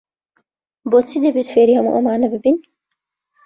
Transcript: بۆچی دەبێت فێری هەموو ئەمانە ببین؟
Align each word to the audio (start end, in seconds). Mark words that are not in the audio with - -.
بۆچی 0.91 1.17
دەبێت 1.25 1.47
فێری 1.53 1.77
هەموو 1.77 1.95
ئەمانە 1.95 2.27
ببین؟ 2.33 2.57